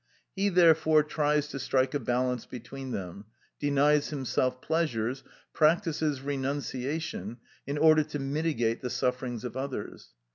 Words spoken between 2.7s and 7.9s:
them, denies himself pleasures, practises renunciation, in